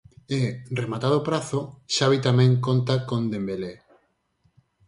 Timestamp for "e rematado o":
0.39-1.25